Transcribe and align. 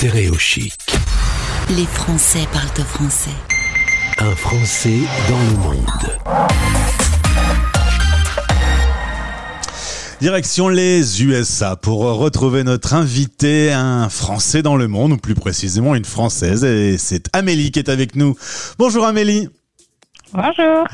Stéréo 0.00 0.32
chic. 0.38 0.72
Les 1.76 1.84
Français 1.84 2.48
parlent 2.54 2.66
au 2.78 2.84
français. 2.84 3.36
Un 4.16 4.34
Français 4.34 5.00
dans 5.28 5.38
le 5.38 5.56
monde. 5.58 6.18
Direction 10.22 10.70
les 10.70 11.22
USA 11.22 11.76
pour 11.76 12.00
retrouver 12.00 12.64
notre 12.64 12.94
invité, 12.94 13.72
un 13.74 14.08
Français 14.08 14.62
dans 14.62 14.76
le 14.76 14.88
monde, 14.88 15.12
ou 15.12 15.16
plus 15.18 15.34
précisément 15.34 15.94
une 15.94 16.06
Française, 16.06 16.64
et 16.64 16.96
c'est 16.96 17.28
Amélie 17.34 17.70
qui 17.70 17.78
est 17.78 17.90
avec 17.90 18.16
nous. 18.16 18.34
Bonjour 18.78 19.04
Amélie. 19.04 19.50
Bonjour. 20.32 20.86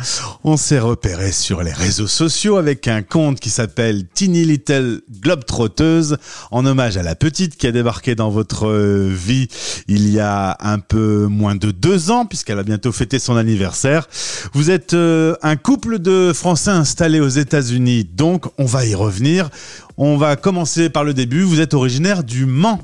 On 0.45 0.57
s'est 0.57 0.79
repéré 0.79 1.31
sur 1.31 1.63
les 1.63 1.73
réseaux 1.73 2.07
sociaux 2.07 2.57
avec 2.57 2.89
un 2.89 3.03
compte 3.03 3.39
qui 3.39 3.51
s'appelle 3.51 4.07
Teeny 4.09 4.45
Little 4.45 5.03
Globetrotteuse 5.21 6.17
en 6.51 6.65
hommage 6.65 6.97
à 6.97 7.03
la 7.03 7.15
petite 7.17 7.57
qui 7.59 7.67
a 7.67 7.73
débarqué 7.73 8.15
dans 8.15 8.31
votre 8.31 8.67
vie 8.69 9.49
il 9.89 10.09
y 10.09 10.21
a 10.21 10.57
un 10.61 10.79
peu 10.79 11.27
moins 11.27 11.55
de 11.55 11.71
deux 11.71 12.11
ans 12.11 12.25
puisqu'elle 12.25 12.59
a 12.59 12.63
bientôt 12.63 12.93
fêté 12.93 13.19
son 13.19 13.37
anniversaire. 13.37 14.09
Vous 14.55 14.71
êtes 14.71 14.95
euh, 14.95 15.37
un 15.43 15.57
couple 15.57 15.99
de 15.99 16.33
Français 16.35 16.71
installés 16.71 17.21
aux 17.21 17.29
États-Unis, 17.29 18.05
donc 18.05 18.47
on 18.57 18.65
va 18.65 18.87
y 18.87 18.95
revenir. 18.95 19.51
On 19.99 20.17
va 20.17 20.37
commencer 20.37 20.89
par 20.89 21.05
le 21.05 21.13
début. 21.13 21.43
Vous 21.43 21.61
êtes 21.61 21.75
originaire 21.75 22.25
du 22.25 22.47
Mans. 22.47 22.81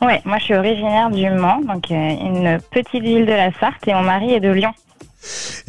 Ouais, 0.00 0.22
moi 0.24 0.38
je 0.38 0.44
suis 0.44 0.54
originaire 0.54 1.10
du 1.10 1.28
Mans, 1.28 1.60
donc 1.60 1.90
euh, 1.90 1.94
une 1.94 2.58
petite 2.70 3.02
ville 3.02 3.26
de 3.26 3.32
la 3.32 3.52
Sarthe, 3.58 3.86
et 3.86 3.92
mon 3.92 4.02
mari 4.02 4.32
est 4.32 4.40
de 4.40 4.48
Lyon. 4.48 4.72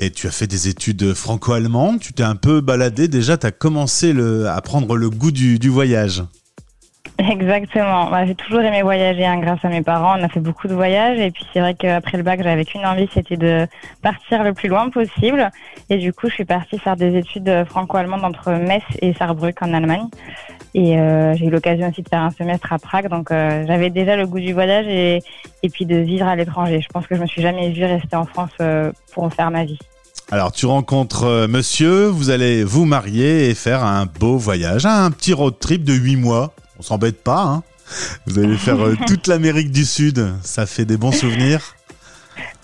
Et 0.02 0.12
tu 0.12 0.27
as 0.27 0.31
fait 0.31 0.48
des 0.48 0.70
études 0.70 1.13
franco-allemandes, 1.13 1.99
tu 1.99 2.13
t'es 2.13 2.23
un 2.23 2.38
peu 2.38 2.62
baladé, 2.62 3.09
déjà 3.09 3.38
tu 3.38 3.45
as 3.45 3.52
commencé 3.52 4.16
à 4.48 4.62
prendre 4.62 4.95
le 4.95 5.09
goût 5.09 5.31
du, 5.31 5.70
voyage. 5.70 6.23
Exactement. 7.17 8.09
Bah, 8.09 8.25
j'ai 8.25 8.35
toujours 8.35 8.62
aimé 8.62 8.81
voyager 8.81 9.25
hein, 9.25 9.39
grâce 9.41 9.59
à 9.63 9.67
mes 9.67 9.81
parents. 9.81 10.17
On 10.17 10.23
a 10.23 10.30
fait 10.30 10.39
beaucoup 10.39 10.70
de 10.70 10.73
voyages 10.73 11.20
et 11.20 11.31
puis 11.31 11.45
c'est 11.52 11.59
vrai 11.59 11.73
qu'après 11.73 12.17
le 12.17 12.23
bac, 12.23 12.41
j'avais 12.41 12.63
qu'une 12.63 12.86
envie, 12.86 13.09
c'était 13.14 13.36
de 13.36 13.67
partir 14.02 14.41
le 14.41 14.53
plus 14.53 14.69
loin 14.69 14.89
possible. 14.89 15.52
Et 15.89 15.97
du 15.97 16.13
coup, 16.13 16.30
je 16.30 16.36
suis 16.36 16.45
partie 16.45 16.80
faire 16.80 16.95
des 16.95 17.17
études 17.17 17.66
franco-allemandes 17.66 18.23
entre 18.23 18.52
Metz 18.52 18.84
et 19.02 19.13
Saarbrück 19.13 19.61
en 19.61 19.73
Allemagne. 19.73 20.08
Et 20.75 20.98
euh, 20.98 21.36
j'ai 21.36 21.45
eu 21.45 21.50
l'occasion 21.50 21.89
aussi 21.89 22.02
de 22.02 22.09
faire 22.09 22.22
un 22.22 22.31
semestre 22.31 22.72
à 22.72 22.80
Prague. 22.80 23.09
Donc 23.09 23.31
euh, 23.31 23.66
j'avais 23.67 23.89
déjà 23.89 24.16
le 24.16 24.28
goût 24.28 24.39
du 24.39 24.53
voyage 24.53 24.86
et, 24.88 25.22
et 25.64 25.70
puis 25.70 25.86
de 25.86 25.95
vivre 25.95 26.28
à 26.28 26.36
l'étranger. 26.36 26.81
Je 26.81 26.88
pense 26.89 27.08
que 27.08 27.16
je 27.16 27.22
me 27.22 27.28
suis 27.28 27.42
jamais 27.42 27.72
vue 27.72 27.86
rester 27.86 28.16
en 28.16 28.25
France 28.25 28.52
euh, 28.62 28.92
pour 29.14 29.23
en 29.23 29.30
faire 29.30 29.50
ma 29.52 29.66
vie. 29.66 29.80
Alors 30.31 30.52
tu 30.52 30.67
rencontres 30.67 31.47
monsieur, 31.50 32.06
vous 32.06 32.30
allez 32.30 32.64
vous 32.64 32.86
marier 32.86 33.50
et 33.50 33.56
faire 33.56 33.84
un 33.84 34.06
beau 34.06 34.38
voyage, 34.38 34.86
un 34.86 35.09
petit 35.09 35.34
road 35.34 35.56
trip 35.59 35.84
de 35.84 35.94
8 35.94 36.17
mois. 36.17 36.53
On 36.78 36.84
s'embête 36.84 37.23
pas, 37.23 37.42
hein 37.42 37.64
Vous 38.28 38.38
allez 38.38 38.58
faire 38.58 38.78
toute 39.08 39.25
l'Amérique 39.25 39.72
du 39.72 39.86
Sud, 39.86 40.34
ça 40.44 40.67
fait 40.67 40.86
des 40.86 40.97
bons 40.97 41.12
souvenirs 41.12 41.75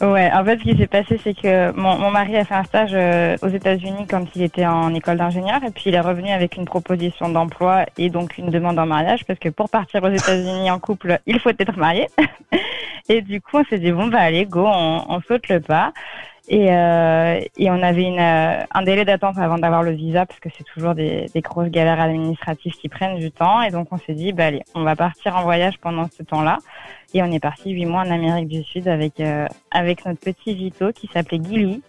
Ouais, 0.01 0.29
en 0.33 0.43
fait, 0.43 0.59
ce 0.59 0.63
qui 0.63 0.77
s'est 0.77 0.87
passé, 0.87 1.17
c'est 1.23 1.33
que 1.33 1.71
mon, 1.71 1.97
mon 1.97 2.11
mari 2.11 2.35
a 2.35 2.43
fait 2.43 2.53
un 2.53 2.65
stage 2.65 2.91
euh, 2.93 3.37
aux 3.41 3.47
États-Unis 3.47 4.05
quand 4.09 4.25
il 4.35 4.43
était 4.43 4.65
en 4.65 4.93
école 4.93 5.17
d'ingénieur, 5.17 5.63
et 5.63 5.71
puis 5.71 5.83
il 5.85 5.95
est 5.95 6.01
revenu 6.01 6.31
avec 6.31 6.57
une 6.57 6.65
proposition 6.65 7.29
d'emploi 7.29 7.85
et 7.97 8.09
donc 8.09 8.37
une 8.37 8.49
demande 8.49 8.77
en 8.77 8.85
mariage, 8.85 9.23
parce 9.25 9.39
que 9.39 9.47
pour 9.47 9.69
partir 9.69 10.03
aux 10.03 10.09
États-Unis 10.09 10.69
en 10.69 10.79
couple, 10.79 11.19
il 11.25 11.39
faut 11.39 11.49
être 11.49 11.77
marié. 11.77 12.09
et 13.09 13.21
du 13.21 13.39
coup, 13.39 13.59
on 13.59 13.63
s'est 13.63 13.79
dit 13.79 13.93
bon 13.93 14.07
bah 14.07 14.19
allez, 14.19 14.45
go, 14.45 14.65
on, 14.67 15.05
on 15.07 15.21
saute 15.21 15.47
le 15.47 15.61
pas. 15.61 15.93
Et, 16.47 16.71
euh, 16.71 17.41
et 17.57 17.71
on 17.71 17.81
avait 17.81 18.03
une, 18.03 18.19
euh, 18.19 18.63
un 18.71 18.83
délai 18.83 19.03
d'attente 19.03 19.37
avant 19.37 19.57
d'avoir 19.57 19.81
le 19.81 19.91
visa 19.91 20.25
parce 20.25 20.39
que 20.39 20.49
c'est 20.55 20.63
toujours 20.63 20.93
des, 20.93 21.25
des 21.33 21.41
grosses 21.41 21.69
galères 21.69 21.99
administratives 21.99 22.73
qui 22.73 22.87
prennent 22.87 23.17
du 23.17 23.31
temps. 23.31 23.61
Et 23.63 23.71
donc 23.71 23.87
on 23.91 23.97
s'est 23.97 24.13
dit, 24.13 24.31
bah 24.31 24.45
allez, 24.45 24.61
on 24.75 24.83
va 24.83 24.95
partir 24.95 25.35
en 25.35 25.43
voyage 25.43 25.79
pendant 25.79 26.07
ce 26.07 26.21
temps-là. 26.23 26.59
Et 27.13 27.23
on 27.23 27.31
est 27.31 27.39
parti 27.39 27.71
huit 27.71 27.85
mois 27.85 28.01
en 28.01 28.11
Amérique 28.11 28.47
du 28.47 28.63
Sud 28.63 28.87
avec 28.87 29.19
euh, 29.19 29.47
avec 29.71 30.05
notre 30.05 30.19
petit 30.19 30.53
Vito 30.53 30.91
qui 30.91 31.07
s'appelait 31.07 31.41
Gilly 31.41 31.81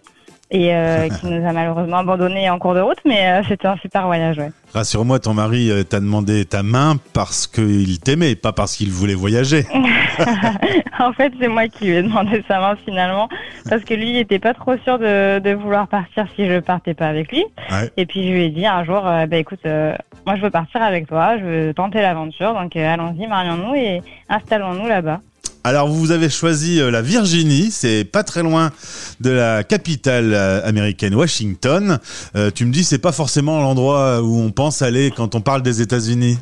et 0.51 0.73
euh, 0.73 1.09
qui 1.19 1.27
nous 1.27 1.47
a 1.47 1.51
malheureusement 1.51 1.97
abandonnés 1.97 2.49
en 2.49 2.59
cours 2.59 2.73
de 2.73 2.79
route, 2.79 2.99
mais 3.05 3.27
euh, 3.27 3.43
c'était 3.47 3.67
un 3.67 3.77
super 3.77 4.05
voyage. 4.05 4.37
Ouais. 4.37 4.51
Rassure-moi, 4.73 5.19
ton 5.19 5.33
mari 5.33 5.71
euh, 5.71 5.83
t'a 5.83 5.99
demandé 5.99 6.45
ta 6.45 6.63
main 6.63 6.97
parce 7.13 7.47
qu'il 7.47 7.99
t'aimait, 7.99 8.35
pas 8.35 8.51
parce 8.51 8.75
qu'il 8.75 8.91
voulait 8.91 9.15
voyager. 9.15 9.65
en 10.99 11.13
fait, 11.13 11.31
c'est 11.39 11.47
moi 11.47 11.67
qui 11.67 11.85
lui 11.85 11.95
ai 11.95 12.03
demandé 12.03 12.43
sa 12.47 12.59
main 12.59 12.75
finalement, 12.85 13.29
parce 13.69 13.83
que 13.83 13.93
lui, 13.93 14.09
il 14.11 14.17
était 14.17 14.39
pas 14.39 14.53
trop 14.53 14.77
sûr 14.83 14.99
de, 14.99 15.39
de 15.39 15.51
vouloir 15.51 15.87
partir 15.87 16.27
si 16.35 16.47
je 16.47 16.59
partais 16.59 16.93
pas 16.93 17.07
avec 17.07 17.31
lui. 17.31 17.45
Ouais. 17.71 17.91
Et 17.97 18.05
puis 18.05 18.27
je 18.27 18.31
lui 18.31 18.43
ai 18.45 18.49
dit 18.49 18.65
un 18.65 18.83
jour, 18.83 19.05
euh, 19.05 19.25
bah 19.25 19.37
écoute, 19.37 19.59
euh, 19.65 19.95
moi 20.25 20.35
je 20.35 20.41
veux 20.41 20.49
partir 20.49 20.81
avec 20.81 21.07
toi, 21.07 21.37
je 21.37 21.43
veux 21.43 21.73
tenter 21.73 22.01
l'aventure, 22.01 22.53
donc 22.53 22.75
euh, 22.75 22.93
allons-y, 22.93 23.27
marions-nous 23.27 23.75
et 23.75 24.01
installons-nous 24.29 24.87
là-bas. 24.87 25.21
Alors 25.67 25.89
vous 25.89 26.11
avez 26.11 26.29
choisi 26.29 26.79
euh, 26.79 26.89
la 26.89 27.01
Virginie, 27.01 27.71
c'est 27.71 28.05
pas 28.05 28.23
très 28.23 28.41
loin 28.41 28.71
de 29.19 29.31
la 29.31 29.65
capitale 29.65 30.33
euh, 30.33 30.65
américaine 30.65 31.13
Washington. 31.13 31.99
Euh, 32.37 32.51
tu 32.55 32.65
me 32.65 32.71
dis 32.71 32.85
c'est 32.85 32.99
pas 32.99 33.11
forcément 33.11 33.59
l'endroit 33.59 34.21
où 34.21 34.39
on 34.39 34.51
pense 34.51 34.81
aller 34.81 35.11
quand 35.11 35.35
on 35.35 35.41
parle 35.41 35.63
des 35.63 35.81
États-Unis. 35.81 36.37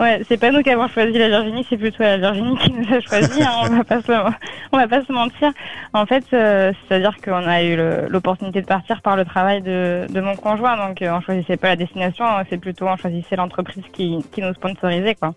Ouais, 0.00 0.22
c'est 0.28 0.36
pas 0.38 0.50
nous 0.50 0.62
qui 0.62 0.70
avons 0.70 0.88
choisi 0.88 1.16
la 1.18 1.28
Virginie, 1.28 1.66
c'est 1.68 1.76
plutôt 1.76 2.02
la 2.02 2.18
Virginie 2.18 2.56
qui 2.58 2.72
nous 2.72 2.94
a 2.94 3.00
choisi. 3.00 3.42
hein, 3.42 3.50
on 3.62 3.76
va 3.76 3.84
pas 3.84 4.02
se, 4.02 4.12
on 4.72 4.76
va 4.76 4.88
pas 4.88 5.04
se 5.04 5.12
mentir. 5.12 5.52
En 5.92 6.06
fait, 6.06 6.24
euh, 6.32 6.72
c'est-à-dire 6.88 7.16
qu'on 7.24 7.46
a 7.46 7.62
eu 7.62 7.76
l'opportunité 8.08 8.60
de 8.60 8.66
partir 8.66 9.02
par 9.02 9.16
le 9.16 9.24
travail 9.24 9.62
de, 9.62 10.06
de 10.08 10.20
mon 10.20 10.36
conjoint, 10.36 10.76
donc 10.76 11.02
euh, 11.02 11.10
on 11.12 11.20
choisissait 11.20 11.56
pas 11.56 11.68
la 11.68 11.76
destination, 11.76 12.24
c'est 12.50 12.58
plutôt 12.58 12.86
on 12.86 12.96
choisissait 12.96 13.36
l'entreprise 13.36 13.84
qui, 13.92 14.24
qui 14.32 14.42
nous 14.42 14.54
sponsorisait, 14.54 15.14
quoi. 15.14 15.34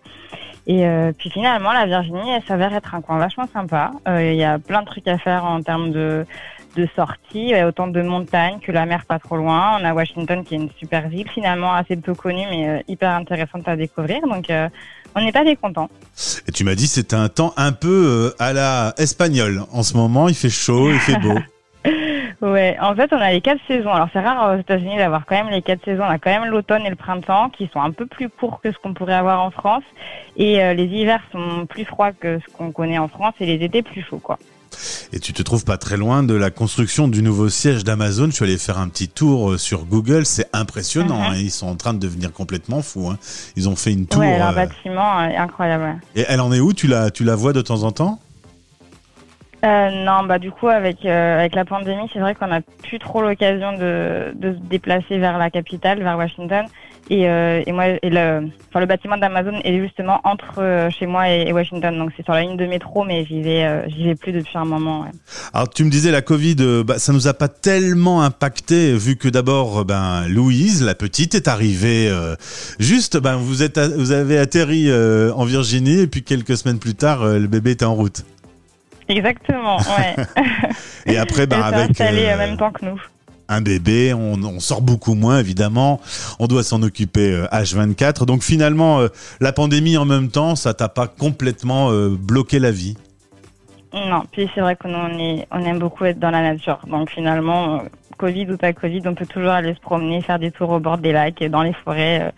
Et 0.66 0.86
euh, 0.86 1.12
puis 1.16 1.30
finalement, 1.30 1.72
la 1.72 1.86
Virginie, 1.86 2.30
elle 2.30 2.42
s'avère 2.42 2.74
être 2.74 2.94
un 2.94 3.00
coin 3.00 3.18
vachement 3.18 3.46
sympa. 3.52 3.92
Euh, 4.06 4.22
Il 4.32 4.36
y 4.36 4.44
a 4.44 4.58
plein 4.58 4.82
de 4.82 4.86
trucs 4.86 5.08
à 5.08 5.18
faire 5.18 5.44
en 5.44 5.62
termes 5.62 5.90
de 5.90 6.26
de 6.76 6.88
sorties, 6.96 7.18
Il 7.34 7.48
y 7.48 7.54
a 7.54 7.66
autant 7.66 7.88
de 7.88 8.02
montagnes 8.02 8.58
que 8.60 8.72
la 8.72 8.86
mer 8.86 9.04
pas 9.06 9.18
trop 9.18 9.36
loin. 9.36 9.78
On 9.80 9.84
a 9.84 9.92
Washington 9.92 10.44
qui 10.44 10.54
est 10.54 10.58
une 10.58 10.70
super 10.78 11.08
ville, 11.08 11.28
finalement 11.28 11.72
assez 11.72 11.96
peu 11.96 12.14
connue 12.14 12.46
mais 12.50 12.68
euh, 12.68 12.78
hyper 12.88 13.10
intéressante 13.10 13.66
à 13.68 13.76
découvrir. 13.76 14.20
Donc 14.22 14.50
euh, 14.50 14.68
on 15.14 15.20
n'est 15.20 15.32
pas 15.32 15.44
mécontents. 15.44 15.90
Et 16.46 16.52
tu 16.52 16.64
m'as 16.64 16.74
dit 16.74 16.86
c'est 16.86 17.14
un 17.14 17.28
temps 17.28 17.52
un 17.56 17.72
peu 17.72 18.32
euh, 18.32 18.36
à 18.38 18.52
la 18.52 18.94
espagnole. 18.98 19.62
En 19.72 19.82
ce 19.82 19.96
moment 19.96 20.28
il 20.28 20.34
fait 20.34 20.50
chaud, 20.50 20.90
il 20.90 20.98
fait 20.98 21.18
beau. 21.18 21.38
Ouais, 22.40 22.78
en 22.80 22.94
fait, 22.94 23.12
on 23.12 23.18
a 23.18 23.32
les 23.32 23.42
quatre 23.42 23.60
saisons. 23.68 23.90
Alors, 23.90 24.08
c'est 24.14 24.20
rare 24.20 24.54
aux 24.54 24.58
États-Unis 24.58 24.96
d'avoir 24.96 25.26
quand 25.26 25.34
même 25.34 25.50
les 25.52 25.60
quatre 25.60 25.84
saisons. 25.84 26.04
On 26.04 26.10
a 26.10 26.18
quand 26.18 26.30
même 26.30 26.50
l'automne 26.50 26.86
et 26.86 26.90
le 26.90 26.96
printemps 26.96 27.50
qui 27.50 27.68
sont 27.70 27.80
un 27.82 27.90
peu 27.90 28.06
plus 28.06 28.30
courts 28.30 28.62
que 28.62 28.72
ce 28.72 28.78
qu'on 28.78 28.94
pourrait 28.94 29.14
avoir 29.14 29.42
en 29.42 29.50
France. 29.50 29.84
Et 30.36 30.62
euh, 30.62 30.72
les 30.72 30.86
hivers 30.86 31.22
sont 31.32 31.66
plus 31.66 31.84
froids 31.84 32.12
que 32.12 32.38
ce 32.38 32.52
qu'on 32.54 32.72
connaît 32.72 32.98
en 32.98 33.08
France 33.08 33.34
et 33.40 33.46
les 33.46 33.62
étés 33.62 33.82
plus 33.82 34.02
chauds, 34.02 34.20
quoi. 34.20 34.38
Et 35.12 35.18
tu 35.18 35.32
te 35.32 35.42
trouves 35.42 35.64
pas 35.64 35.76
très 35.76 35.96
loin 35.96 36.22
de 36.22 36.34
la 36.34 36.50
construction 36.50 37.08
du 37.08 37.22
nouveau 37.22 37.48
siège 37.48 37.82
d'Amazon. 37.82 38.26
Je 38.26 38.30
suis 38.30 38.44
allé 38.44 38.58
faire 38.58 38.78
un 38.78 38.88
petit 38.88 39.08
tour 39.08 39.50
euh, 39.52 39.58
sur 39.58 39.84
Google, 39.84 40.24
c'est 40.24 40.46
impressionnant. 40.52 41.18
Mhm. 41.18 41.32
hein. 41.32 41.36
Ils 41.36 41.50
sont 41.50 41.66
en 41.66 41.74
train 41.76 41.92
de 41.94 41.98
devenir 41.98 42.32
complètement 42.32 42.80
fous. 42.80 43.08
hein. 43.10 43.18
Ils 43.56 43.68
ont 43.68 43.74
fait 43.76 43.92
une 43.92 44.06
tour. 44.06 44.20
ouais, 44.20 44.38
leur 44.38 44.50
euh, 44.50 44.54
bâtiment 44.54 45.22
est 45.24 45.36
incroyable. 45.36 46.00
Et 46.14 46.24
elle 46.28 46.40
en 46.40 46.52
est 46.52 46.60
où? 46.60 46.72
Tu 46.72 46.86
la, 46.86 47.10
tu 47.10 47.24
la 47.24 47.34
vois 47.34 47.52
de 47.52 47.60
temps 47.60 47.82
en 47.82 47.90
temps? 47.90 48.20
Euh, 49.62 49.90
non, 50.04 50.24
bah 50.24 50.38
du 50.38 50.50
coup 50.50 50.68
avec 50.68 51.04
euh, 51.04 51.38
avec 51.40 51.54
la 51.54 51.66
pandémie, 51.66 52.08
c'est 52.14 52.18
vrai 52.20 52.34
qu'on 52.34 52.46
n'a 52.46 52.62
plus 52.62 52.98
trop 52.98 53.20
l'occasion 53.20 53.72
de, 53.76 54.32
de 54.34 54.54
se 54.54 54.58
déplacer 54.70 55.18
vers 55.18 55.36
la 55.36 55.50
capitale, 55.50 56.02
vers 56.02 56.16
Washington. 56.16 56.64
Et, 57.10 57.28
euh, 57.28 57.60
et 57.66 57.72
moi, 57.72 57.86
et 57.88 58.08
le, 58.08 58.48
enfin, 58.68 58.78
le 58.78 58.86
bâtiment 58.86 59.16
d'Amazon 59.16 59.60
est 59.64 59.80
justement 59.80 60.20
entre 60.22 60.60
euh, 60.62 60.90
chez 60.90 61.06
moi 61.06 61.28
et, 61.28 61.48
et 61.48 61.52
Washington, 61.52 61.98
donc 61.98 62.12
c'est 62.16 62.22
sur 62.22 62.32
la 62.32 62.42
ligne 62.42 62.56
de 62.56 62.66
métro, 62.66 63.02
mais 63.02 63.26
j'y 63.26 63.42
vais, 63.42 63.64
euh, 63.64 63.88
j'y 63.88 64.04
vais 64.04 64.14
plus 64.14 64.30
depuis 64.30 64.56
un 64.56 64.64
moment. 64.64 65.00
ouais. 65.00 65.10
Alors 65.52 65.68
tu 65.68 65.82
me 65.82 65.90
disais 65.90 66.12
la 66.12 66.22
Covid, 66.22 66.84
bah, 66.86 67.00
ça 67.00 67.12
nous 67.12 67.26
a 67.26 67.34
pas 67.34 67.48
tellement 67.48 68.22
impacté 68.22 68.92
vu 68.92 69.16
que 69.16 69.28
d'abord 69.28 69.84
ben 69.84 70.28
Louise, 70.28 70.84
la 70.84 70.94
petite, 70.94 71.34
est 71.34 71.48
arrivée 71.48 72.08
juste. 72.78 73.18
Ben 73.18 73.36
vous 73.36 73.64
êtes, 73.64 73.78
vous 73.78 74.12
avez 74.12 74.38
atterri 74.38 74.88
en 74.92 75.44
Virginie 75.44 76.00
et 76.00 76.06
puis 76.06 76.22
quelques 76.22 76.56
semaines 76.56 76.78
plus 76.78 76.94
tard, 76.94 77.24
le 77.24 77.46
bébé 77.48 77.72
était 77.72 77.84
en 77.84 77.94
route. 77.94 78.24
Exactement, 79.08 79.78
ouais. 79.78 80.24
Et 81.06 81.18
après, 81.18 81.46
ben 81.46 81.60
Elle 81.74 81.96
s'est 81.96 82.04
avec 82.04 82.34
en 82.34 82.38
même 82.38 82.56
temps 82.56 82.70
que 82.70 82.84
nous. 82.84 83.00
Un 83.50 83.60
bébé, 83.60 84.14
on, 84.14 84.42
on 84.42 84.60
sort 84.60 84.80
beaucoup 84.80 85.14
moins 85.14 85.38
évidemment. 85.40 86.00
On 86.38 86.46
doit 86.46 86.62
s'en 86.62 86.82
occuper 86.82 87.32
euh, 87.32 87.46
H24. 87.52 88.24
Donc 88.24 88.42
finalement, 88.42 89.00
euh, 89.00 89.08
la 89.40 89.52
pandémie 89.52 89.96
en 89.96 90.04
même 90.04 90.28
temps, 90.30 90.54
ça 90.56 90.72
t'a 90.72 90.88
pas 90.88 91.08
complètement 91.08 91.90
euh, 91.90 92.16
bloqué 92.18 92.58
la 92.60 92.70
vie? 92.70 92.96
Non, 93.92 94.22
puis 94.30 94.48
c'est 94.54 94.60
vrai 94.60 94.76
qu'on 94.76 94.94
on 94.94 95.42
on 95.50 95.64
aime 95.64 95.80
beaucoup 95.80 96.04
être 96.04 96.20
dans 96.20 96.30
la 96.30 96.42
nature. 96.42 96.78
Donc 96.86 97.10
finalement, 97.10 97.80
euh, 97.80 97.88
Covid 98.18 98.46
ou 98.52 98.56
pas 98.56 98.72
Covid, 98.72 99.02
on 99.06 99.14
peut 99.14 99.26
toujours 99.26 99.50
aller 99.50 99.74
se 99.74 99.80
promener, 99.80 100.22
faire 100.22 100.38
des 100.38 100.52
tours 100.52 100.70
au 100.70 100.78
bord 100.78 100.98
des 100.98 101.12
lacs, 101.12 101.42
dans 101.44 101.62
les 101.62 101.74
forêts. 101.84 102.32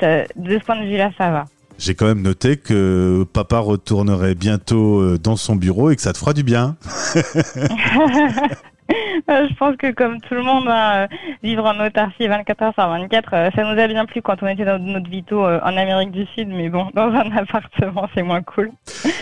ça- 0.00 0.22
de 0.34 0.58
ce 0.58 0.64
point 0.64 0.80
de 0.80 0.86
vue-là, 0.86 1.10
ça 1.18 1.30
va. 1.30 1.44
J'ai 1.76 1.94
quand 1.94 2.06
même 2.06 2.22
noté 2.22 2.56
que 2.56 3.26
papa 3.32 3.58
retournerait 3.58 4.34
bientôt 4.36 5.18
dans 5.18 5.34
son 5.36 5.56
bureau 5.56 5.90
et 5.90 5.96
que 5.96 6.02
ça 6.02 6.12
te 6.12 6.18
fera 6.18 6.32
du 6.32 6.44
bien. 6.44 6.76
Euh, 9.30 9.48
je 9.48 9.54
pense 9.54 9.76
que 9.76 9.90
comme 9.92 10.20
tout 10.20 10.34
le 10.34 10.42
monde, 10.42 10.68
hein, 10.68 11.06
euh, 11.10 11.16
vivre 11.42 11.64
en 11.64 11.78
autarcie 11.80 12.26
24 12.26 12.62
heures 12.62 12.74
sur 12.74 12.86
24, 12.86 13.30
euh, 13.32 13.50
ça 13.54 13.62
nous 13.62 13.80
a 13.80 13.86
bien 13.86 14.04
plu 14.04 14.20
quand 14.20 14.42
on 14.42 14.48
était 14.48 14.64
dans 14.64 14.78
notre 14.78 15.08
vito 15.08 15.42
en 15.42 15.76
Amérique 15.76 16.10
du 16.10 16.26
Sud, 16.34 16.48
mais 16.48 16.68
bon, 16.68 16.90
dans 16.94 17.08
un 17.08 17.34
appartement, 17.36 18.08
c'est 18.14 18.22
moins 18.22 18.42
cool. 18.42 18.70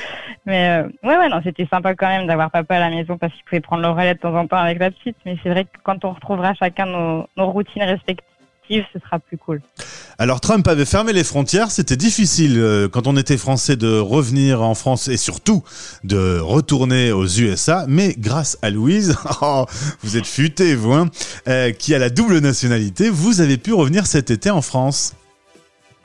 Mais 0.44 0.82
ouais, 1.04 1.16
ouais, 1.16 1.28
non, 1.28 1.40
c'était 1.44 1.68
sympa 1.70 1.94
quand 1.94 2.08
même 2.08 2.26
d'avoir 2.26 2.50
papa 2.50 2.74
à 2.74 2.80
la 2.80 2.90
maison 2.90 3.16
parce 3.16 3.32
qu'il 3.32 3.44
pouvait 3.44 3.60
prendre 3.60 3.82
le 3.82 3.90
relais 3.90 4.14
de 4.14 4.18
temps 4.18 4.34
en 4.34 4.48
temps 4.48 4.56
avec 4.56 4.80
la 4.80 4.90
petite. 4.90 5.16
Mais 5.24 5.36
c'est 5.40 5.50
vrai 5.50 5.64
que 5.64 5.78
quand 5.84 6.04
on 6.04 6.10
retrouvera 6.10 6.52
chacun 6.54 6.86
nos 6.86 7.28
routines 7.36 7.84
respectives, 7.84 8.31
Alors 10.18 10.40
Trump 10.40 10.66
avait 10.68 10.84
fermé 10.84 11.12
les 11.12 11.24
frontières, 11.24 11.70
c'était 11.70 11.96
difficile 11.96 12.58
euh, 12.58 12.88
quand 12.88 13.06
on 13.06 13.16
était 13.16 13.36
français 13.36 13.76
de 13.76 13.98
revenir 13.98 14.62
en 14.62 14.74
France 14.74 15.08
et 15.08 15.16
surtout 15.16 15.64
de 16.04 16.38
retourner 16.38 17.12
aux 17.12 17.26
USA, 17.26 17.86
mais 17.88 18.14
grâce 18.16 18.58
à 18.62 18.70
Louise, 18.70 19.16
oh, 19.42 19.66
vous 20.02 20.16
êtes 20.16 20.26
futé 20.26 20.74
vous, 20.74 20.92
hein, 20.92 21.08
euh, 21.48 21.72
qui 21.72 21.94
a 21.94 21.98
la 21.98 22.10
double 22.10 22.38
nationalité, 22.38 23.10
vous 23.10 23.40
avez 23.40 23.56
pu 23.56 23.72
revenir 23.72 24.06
cet 24.06 24.30
été 24.30 24.50
en 24.50 24.62
France. 24.62 25.14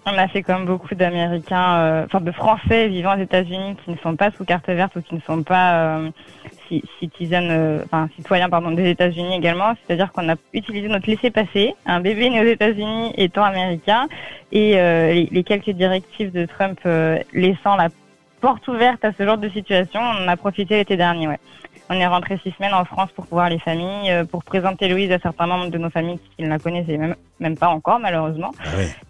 On 0.10 0.18
a 0.18 0.30
fait 0.30 0.42
comme 0.42 0.64
beaucoup 0.64 0.96
d'Américains, 0.96 1.80
euh, 1.80 2.06
enfin 2.06 2.22
de 2.22 2.32
Français 2.32 2.88
vivant 2.88 3.18
aux 3.18 3.22
États-Unis 3.22 3.76
qui 3.84 3.92
ne 3.92 3.98
sont 3.98 4.16
pas 4.16 4.32
sous 4.32 4.46
carte 4.46 4.70
verte 4.70 4.96
ou 4.96 5.02
qui 5.02 5.16
ne 5.16 5.20
sont 5.20 5.44
pas 5.44 5.98
euh, 5.98 6.10
euh, 6.72 7.84
enfin 7.84 8.08
citoyens 8.16 8.48
pardon 8.48 8.72
des 8.72 8.90
États-Unis 8.90 9.36
également. 9.36 9.74
C'est-à-dire 9.86 10.14
qu'on 10.14 10.30
a 10.30 10.36
utilisé 10.54 10.88
notre 10.88 11.10
laissez-passer, 11.10 11.76
un 11.86 12.00
bébé 12.00 12.30
né 12.30 12.40
aux 12.40 12.48
États-Unis 12.48 13.16
étant 13.18 13.44
américain, 13.44 14.08
et 14.54 14.76
les, 15.30 15.44
quelques 15.44 15.72
directives 15.72 16.32
de 16.32 16.46
Trump 16.46 16.80
laissant 17.34 17.76
la 17.76 17.90
porte 18.40 18.66
ouverte 18.70 19.04
à 19.04 19.12
ce 19.12 19.26
genre 19.26 19.38
de 19.38 19.50
situation, 19.50 20.00
on 20.00 20.24
en 20.24 20.28
a 20.30 20.38
profité 20.38 20.78
l'été 20.78 20.96
dernier. 20.96 21.28
Ouais. 21.28 21.40
On 21.90 21.96
est 21.96 22.08
rentré 22.08 22.40
six 22.44 22.52
semaines 22.52 22.74
en 22.74 22.86
France 22.86 23.10
pour 23.14 23.26
voir 23.26 23.50
les 23.50 23.60
familles, 23.60 24.24
pour 24.32 24.46
présenter 24.46 24.88
Louise 24.88 25.12
à 25.12 25.20
certains 25.20 25.48
membres 25.48 25.70
de 25.70 25.78
nos 25.78 25.90
familles 25.90 26.20
qui 26.38 26.44
ne 26.44 26.50
la 26.50 26.60
connaissaient 26.60 26.98
même, 26.98 27.16
même 27.40 27.58
pas 27.58 27.68
encore 27.70 28.00
malheureusement. 28.00 28.52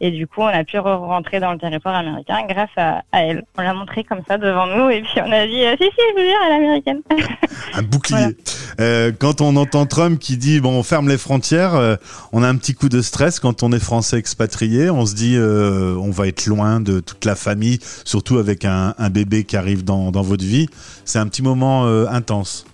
Et 0.01 0.11
du 0.11 0.27
coup, 0.27 0.41
on 0.41 0.47
a 0.47 0.63
pu 0.63 0.77
re- 0.77 0.97
rentrer 0.97 1.39
dans 1.39 1.51
le 1.53 1.57
territoire 1.57 1.95
américain 1.95 2.39
grâce 2.47 2.69
à, 2.77 3.03
à 3.11 3.23
elle. 3.23 3.43
On 3.57 3.61
l'a 3.61 3.73
montré 3.73 4.03
comme 4.03 4.21
ça 4.27 4.37
devant 4.37 4.67
nous 4.67 4.89
et 4.89 5.01
puis 5.01 5.21
on 5.21 5.31
a 5.31 5.45
dit 5.47 5.63
euh, 5.65 5.75
si 5.79 5.85
si, 5.85 5.91
je 5.97 6.13
vous 6.13 6.27
jure, 6.27 6.37
elle 6.45 6.51
est 6.51 6.55
américaine. 6.65 7.01
Un 7.73 7.81
bouclier. 7.83 8.37
Euh, 8.79 9.11
quand 9.17 9.41
on 9.41 9.55
entend 9.55 9.85
Trump 9.85 10.19
qui 10.19 10.37
dit 10.37 10.59
bon 10.59 10.71
on 10.79 10.83
ferme 10.83 11.09
les 11.09 11.17
frontières, 11.17 11.75
euh, 11.75 11.95
on 12.31 12.43
a 12.43 12.47
un 12.47 12.55
petit 12.57 12.73
coup 12.73 12.89
de 12.89 13.01
stress 13.01 13.39
quand 13.39 13.63
on 13.63 13.71
est 13.71 13.79
français 13.79 14.17
expatrié. 14.17 14.89
On 14.89 15.05
se 15.05 15.15
dit 15.15 15.35
euh, 15.37 15.95
on 15.95 16.11
va 16.11 16.27
être 16.27 16.45
loin 16.45 16.79
de 16.79 16.99
toute 16.99 17.25
la 17.25 17.35
famille, 17.35 17.79
surtout 18.05 18.37
avec 18.37 18.65
un, 18.65 18.93
un 18.97 19.09
bébé 19.09 19.43
qui 19.43 19.57
arrive 19.57 19.83
dans, 19.83 20.11
dans 20.11 20.21
votre 20.21 20.43
vie. 20.43 20.67
C'est 21.05 21.19
un 21.19 21.27
petit 21.27 21.41
moment 21.41 21.85
euh, 21.85 22.05
intense. 22.09 22.65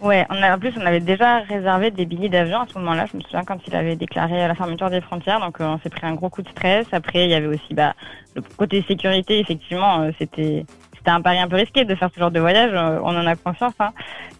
Ouais, 0.00 0.26
on 0.30 0.42
a, 0.42 0.54
en 0.54 0.58
plus, 0.58 0.72
on 0.76 0.84
avait 0.84 1.00
déjà 1.00 1.38
réservé 1.40 1.90
des 1.90 2.04
billets 2.04 2.28
d'avion 2.28 2.60
à 2.60 2.66
ce 2.66 2.78
moment-là. 2.78 3.06
Je 3.10 3.16
me 3.16 3.22
souviens 3.22 3.44
quand 3.44 3.58
il 3.66 3.74
avait 3.74 3.96
déclaré 3.96 4.46
la 4.46 4.54
fermeture 4.54 4.90
des 4.90 5.00
frontières, 5.00 5.40
donc 5.40 5.60
euh, 5.60 5.64
on 5.64 5.78
s'est 5.78 5.88
pris 5.88 6.06
un 6.06 6.14
gros 6.14 6.28
coup 6.28 6.42
de 6.42 6.48
stress. 6.48 6.86
Après, 6.92 7.24
il 7.24 7.30
y 7.30 7.34
avait 7.34 7.46
aussi 7.46 7.74
bah, 7.74 7.94
le 8.34 8.42
côté 8.42 8.84
sécurité. 8.86 9.38
Effectivement, 9.38 10.00
euh, 10.00 10.10
c'était 10.18 10.64
c'était 10.96 11.10
un 11.10 11.20
pari 11.20 11.38
un 11.38 11.48
peu 11.48 11.56
risqué 11.56 11.84
de 11.84 11.94
faire 11.94 12.10
ce 12.14 12.18
genre 12.18 12.30
de 12.30 12.40
voyage. 12.40 12.70
Euh, 12.72 12.98
on 13.02 13.16
en 13.16 13.26
a 13.26 13.36
conscience 13.36 13.74
hein, 13.78 13.92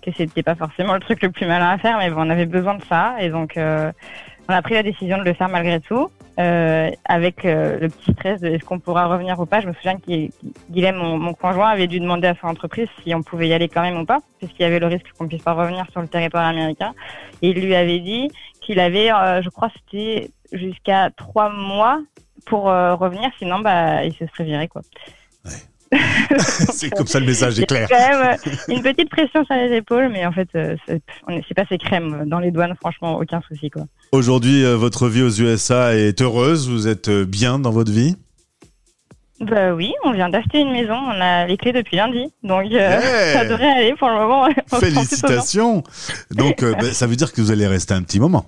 que 0.03 0.11
c'était 0.17 0.43
pas 0.43 0.55
forcément 0.55 0.95
le 0.95 1.01
truc 1.01 1.23
le 1.23 1.31
plus 1.31 1.47
malin 1.47 1.71
à 1.71 1.79
faire, 1.79 1.99
mais 1.99 2.11
bon, 2.11 2.27
on 2.27 2.31
avait 2.31 2.47
besoin 2.47 2.75
de 2.75 2.83
ça 2.85 3.17
et 3.21 3.29
donc 3.29 3.59
on 4.49 4.53
a 4.53 4.63
pris 4.63 4.75
la 4.75 4.83
décision 4.83 5.19
de 5.19 5.25
le 5.25 5.35
faire 5.35 5.49
malgré 5.49 5.81
tout. 5.81 6.11
Euh, 6.41 6.91
avec 7.05 7.45
euh, 7.45 7.79
le 7.79 7.89
petit 7.89 8.11
stress 8.11 8.41
de 8.41 8.49
est-ce 8.49 8.65
qu'on 8.65 8.81
pourra 8.81 9.07
revenir 9.07 9.39
ou 9.39 9.47
pas. 9.47 9.61
Je 9.61 9.69
me 9.69 9.73
souviens 9.75 9.99
que 9.99 10.29
Guilhem, 10.69 10.97
mon, 10.97 11.33
conjoint, 11.33 11.69
avait 11.69 11.87
dû 11.87 12.01
demander 12.01 12.27
à 12.27 12.35
son 12.41 12.49
entreprise 12.49 12.89
si 13.03 13.15
on 13.15 13.23
pouvait 13.23 13.47
y 13.47 13.53
aller 13.53 13.69
quand 13.69 13.83
même 13.83 13.99
ou 13.99 14.05
pas, 14.05 14.19
puisqu'il 14.39 14.63
y 14.63 14.65
avait 14.65 14.81
le 14.81 14.89
risque 14.89 15.07
qu'on 15.17 15.29
puisse 15.29 15.43
pas 15.43 15.53
revenir 15.53 15.87
sur 15.93 16.01
le 16.01 16.09
territoire 16.09 16.45
américain. 16.45 16.93
Et 17.41 17.51
il 17.51 17.65
lui 17.65 17.77
avait 17.77 18.01
dit 18.01 18.33
qu'il 18.61 18.81
avait, 18.81 19.13
euh, 19.13 19.43
je 19.43 19.49
crois, 19.49 19.69
c'était 19.77 20.33
jusqu'à 20.51 21.11
trois 21.17 21.51
mois 21.51 22.01
pour 22.47 22.65
revenir, 22.65 23.31
sinon 23.39 23.61
bah 23.61 24.05
il 24.05 24.13
se 24.13 24.27
serait 24.27 24.45
viré 24.45 24.69
quoi. 24.69 24.83
c'est 26.39 26.91
comme 26.91 27.07
ça 27.07 27.21
le 27.21 27.27
message 27.27 27.59
est 27.59 27.67
clair. 27.67 27.89
une 28.69 28.83
petite 28.83 29.11
pression 29.11 29.45
sur 29.45 29.55
les 29.55 29.77
épaules, 29.77 30.09
mais 30.11 30.27
en 30.27 30.33
fait, 30.33 30.49
euh, 30.55 30.77
c'est 30.87 31.55
passé 31.55 31.79
crème 31.79 32.25
dans 32.27 32.39
les 32.39 32.51
douanes, 32.51 32.75
franchement, 32.81 33.19
aucun 33.19 33.41
souci 33.49 33.71
quoi. 33.71 33.85
Aujourd'hui, 34.13 34.65
euh, 34.65 34.77
votre 34.77 35.09
vie 35.09 35.23
aux 35.23 35.31
USA 35.31 35.95
est 35.95 36.21
heureuse. 36.23 36.69
Vous 36.69 36.89
êtes 36.89 37.09
euh, 37.09 37.25
bien 37.25 37.59
dans 37.59 37.71
votre 37.71 37.91
vie? 37.91 38.17
Bah 39.41 39.75
oui, 39.75 39.93
on 40.05 40.13
vient 40.13 40.29
d'acheter 40.29 40.61
une 40.61 40.71
maison, 40.71 40.95
on 40.95 41.21
a 41.21 41.47
les 41.47 41.57
clés 41.57 41.73
depuis 41.73 41.97
lundi, 41.97 42.33
donc 42.43 42.67
euh, 42.67 42.69
Yeah. 42.71 43.01
ça 43.33 43.45
devrait 43.45 43.71
aller 43.71 43.95
pour 43.99 44.09
le 44.09 44.15
moment. 44.15 44.47
Bien. 44.71 44.79
Félicitations. 44.79 45.83
Donc 46.31 46.63
euh, 46.63 46.75
ben, 46.75 46.93
ça 46.93 47.07
veut 47.07 47.17
dire 47.17 47.33
que 47.33 47.41
vous 47.41 47.51
allez 47.51 47.67
rester 47.67 47.95
un 47.95 48.03
petit 48.03 48.21
moment. 48.21 48.47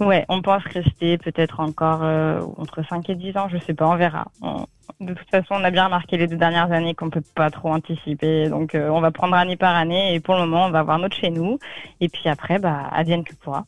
Ouais, 0.00 0.24
on 0.28 0.42
pense 0.42 0.62
rester 0.64 1.16
peut-être 1.18 1.60
encore 1.60 2.00
euh, 2.02 2.40
entre 2.56 2.82
5 2.88 3.08
et 3.10 3.14
10 3.14 3.36
ans, 3.36 3.48
je 3.48 3.58
sais 3.64 3.74
pas, 3.74 3.86
on 3.86 3.96
verra. 3.96 4.26
On- 4.40 4.66
de 5.00 5.14
toute 5.14 5.30
façon, 5.30 5.46
on 5.52 5.64
a 5.64 5.70
bien 5.70 5.84
remarqué 5.86 6.16
les 6.16 6.26
deux 6.26 6.36
dernières 6.36 6.70
années 6.72 6.94
qu'on 6.94 7.08
peut 7.08 7.22
pas 7.34 7.50
trop 7.50 7.70
anticiper, 7.72 8.48
donc 8.48 8.74
euh, 8.74 8.88
on 8.88 9.00
va 9.00 9.10
prendre 9.10 9.34
année 9.34 9.56
par 9.56 9.74
année 9.74 10.14
et 10.14 10.20
pour 10.20 10.34
le 10.34 10.40
moment, 10.40 10.66
on 10.66 10.70
va 10.70 10.80
avoir 10.80 10.98
notre 10.98 11.16
chez 11.16 11.30
nous 11.30 11.58
et 12.00 12.08
puis 12.08 12.28
après, 12.28 12.58
bah, 12.58 12.88
advienne 12.92 13.24
que 13.24 13.34
pourra. 13.36 13.64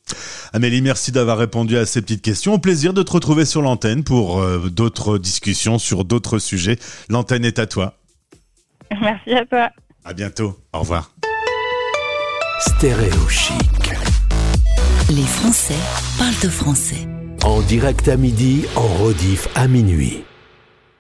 Amélie, 0.53 0.83
merci 0.83 1.13
d'avoir 1.13 1.39
répondu 1.39 1.77
à 1.79 1.87
ces 1.87 2.03
petites 2.03 2.23
questions. 2.23 2.55
Au 2.55 2.59
plaisir 2.59 2.93
de 2.95 3.03
te 3.03 3.13
retrouver 3.13 3.45
sur 3.45 3.63
l'antenne 3.63 4.05
pour 4.05 4.41
euh, 4.41 4.69
d'autres 4.71 5.19
discussions 5.19 5.79
sur 5.79 6.05
d'autres 6.05 6.39
sujets. 6.39 6.79
L'antenne 7.09 7.45
est 7.45 7.59
à 7.59 7.67
toi. 7.67 7.95
Merci 9.01 9.33
à 9.35 9.45
toi. 9.47 9.71
À 10.05 10.13
bientôt. 10.13 10.59
Au 10.73 10.81
revoir. 10.81 11.11
Stéréo 12.61 13.29
chic. 13.29 14.14
Les 15.11 15.23
Français 15.23 15.75
parlent 16.19 16.33
de 16.43 16.49
français. 16.49 17.07
En 17.45 17.61
direct 17.61 18.09
à 18.09 18.17
midi, 18.17 18.65
en 18.75 19.05
rediff 19.05 19.49
à 19.55 19.69
minuit. 19.69 20.25